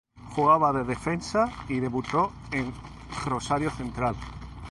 [0.35, 2.73] Jugaba de defensa y debutó en
[3.25, 4.15] Rosario Central.